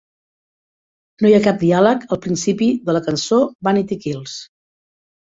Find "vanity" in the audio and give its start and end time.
3.71-4.03